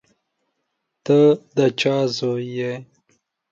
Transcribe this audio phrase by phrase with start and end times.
[1.05, 1.19] ته
[1.55, 2.73] د چا زوی یې؟